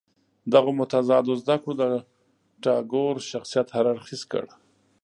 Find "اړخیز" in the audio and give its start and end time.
3.93-4.21